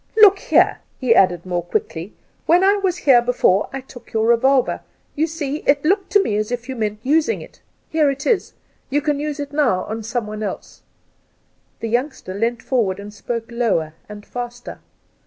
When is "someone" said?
10.01-10.41